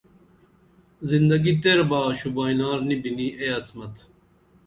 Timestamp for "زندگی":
1.01-1.53